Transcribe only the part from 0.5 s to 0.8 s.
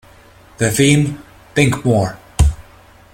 The